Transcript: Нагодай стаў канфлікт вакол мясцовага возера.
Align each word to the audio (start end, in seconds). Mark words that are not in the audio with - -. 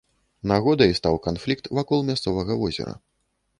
Нагодай 0.51 0.91
стаў 0.99 1.19
канфлікт 1.27 1.71
вакол 1.81 1.99
мясцовага 2.09 2.59
возера. 2.65 2.99